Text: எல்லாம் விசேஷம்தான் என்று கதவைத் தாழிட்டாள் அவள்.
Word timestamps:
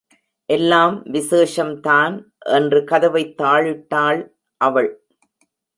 எல்லாம் 0.49 1.05
விசேஷம்தான் 1.05 2.15
என்று 2.39 2.83
கதவைத் 2.83 3.41
தாழிட்டாள் 3.41 4.21
அவள். 4.61 4.91